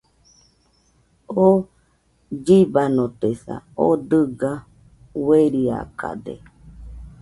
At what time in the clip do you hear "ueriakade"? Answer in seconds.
5.25-6.35